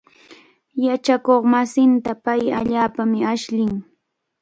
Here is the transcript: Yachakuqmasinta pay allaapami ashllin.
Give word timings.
Yachakuqmasinta 0.85 2.11
pay 2.23 2.43
allaapami 2.59 3.19
ashllin. 3.33 3.73